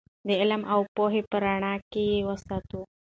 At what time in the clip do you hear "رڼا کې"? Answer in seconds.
1.45-2.01